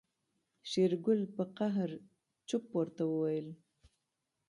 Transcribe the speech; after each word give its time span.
شېرګل 0.69 1.21
په 1.35 1.43
قهر 1.57 1.89
چپ 2.47 2.63
ور 2.73 2.87
وويل. 3.11 3.47